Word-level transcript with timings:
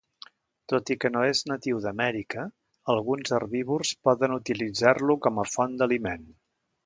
Tot 0.71 0.91
i 0.93 0.95
que 1.03 1.09
no 1.15 1.21
és 1.31 1.41
natiu 1.49 1.81
d'Amèrica, 1.83 2.45
alguns 2.95 3.35
herbívors 3.37 3.91
poden 4.09 4.35
utilitzar-lo 4.39 5.17
com 5.27 5.41
a 5.45 5.49
font 5.57 5.77
d'aliment. 5.83 6.27